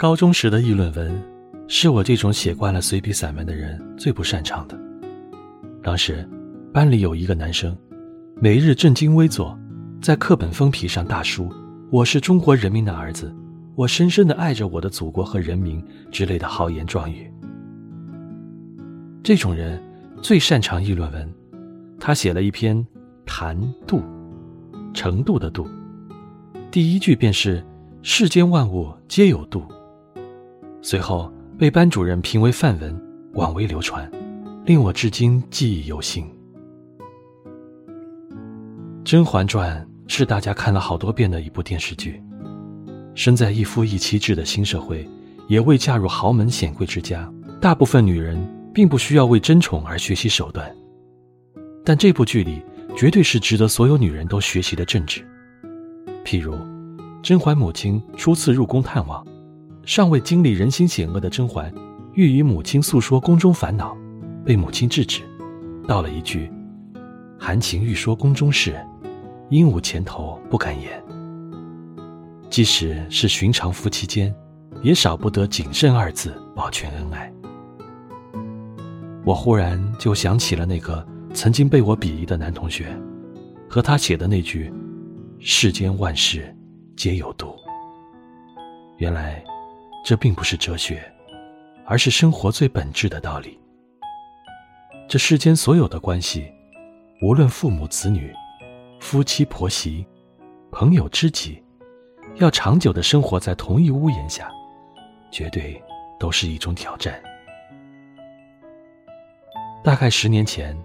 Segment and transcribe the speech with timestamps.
[0.00, 1.22] 高中时的议论文，
[1.68, 4.74] 是我这种写惯了随笔散文的人最不擅长的。
[5.82, 6.26] 当时，
[6.72, 7.76] 班里有一个男生，
[8.36, 9.54] 每日正襟危坐，
[10.00, 11.52] 在课本封皮上大书
[11.92, 13.30] “我是中国人民的儿子，
[13.74, 17.30] 我深深的爱着我的祖国和人民”之类的豪言壮语。
[19.22, 19.78] 这种人
[20.22, 21.30] 最擅长议论文，
[21.98, 22.74] 他写了一篇
[23.26, 23.54] 《谈
[23.86, 23.98] 度》，
[24.94, 25.68] 程度的度，
[26.70, 27.62] 第一句便是
[28.00, 29.62] “世间万物皆有度”。
[30.82, 32.98] 随后被班主任评为范文，
[33.34, 34.10] 广为流传，
[34.64, 36.24] 令我至今记忆犹新。
[39.04, 42.22] 《甄嬛传》是大家看了好多遍的一部电视剧。
[43.14, 45.06] 身在一夫一妻制的新社会，
[45.48, 48.38] 也未嫁入豪门显贵之家，大部分女人
[48.72, 50.74] 并不需要为争宠而学习手段。
[51.84, 52.62] 但这部剧里
[52.96, 55.20] 绝对是值得所有女人都学习的政治。
[56.24, 56.56] 譬如，
[57.22, 59.26] 甄嬛母亲初次入宫探望。
[59.84, 61.72] 尚未经历人心险恶的甄嬛，
[62.12, 63.96] 欲与母亲诉说宫中烦恼，
[64.44, 65.22] 被母亲制止，
[65.88, 66.50] 道了一句
[67.38, 68.78] ：“含情欲说宫中事，
[69.48, 71.02] 鹦鹉前头不敢言。”
[72.50, 74.32] 即使是寻常夫妻间，
[74.82, 77.32] 也少不得谨慎二字保全恩爱。
[79.24, 82.86] 我忽然就想起了那个曾经被我鄙夷的男同学，
[83.68, 84.72] 和他写的那句
[85.40, 86.54] ：“世间万事
[86.96, 87.56] 皆有度。”
[88.98, 89.42] 原来。
[90.02, 91.00] 这并不是哲学，
[91.84, 93.58] 而是生活最本质的道理。
[95.08, 96.52] 这世间所有的关系，
[97.22, 98.32] 无论父母子女、
[99.00, 100.06] 夫妻婆媳、
[100.70, 101.62] 朋友知己，
[102.36, 104.50] 要长久的生活在同一屋檐下，
[105.30, 105.80] 绝对
[106.18, 107.20] 都是一种挑战。
[109.82, 110.76] 大概十年前，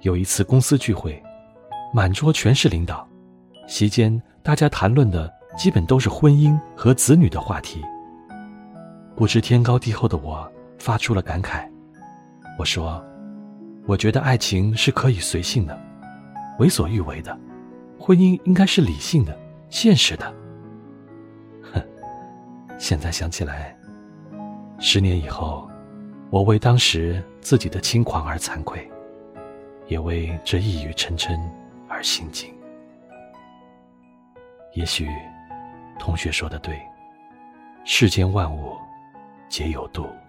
[0.00, 1.22] 有一次公司聚会，
[1.94, 3.08] 满桌全是领导，
[3.68, 7.82] 席间大家谈论的基本都是婚姻和子女的话题。
[9.22, 11.64] 不知天高地厚的我发出了感慨，
[12.58, 13.00] 我说
[13.86, 15.80] ：“我觉得爱情是可以随性的，
[16.58, 17.38] 为所欲为的，
[18.00, 19.38] 婚姻应该是理性的、
[19.70, 20.34] 现实的。”
[21.72, 21.80] 哼，
[22.80, 23.78] 现在想起来，
[24.80, 25.70] 十年以后，
[26.28, 28.90] 我为当时自己的轻狂而惭愧，
[29.86, 31.38] 也为这一语成谶
[31.88, 32.52] 而心惊。
[34.72, 35.06] 也许，
[35.96, 36.76] 同学说的对，
[37.84, 38.76] 世间万物。
[39.52, 40.21] 皆有度。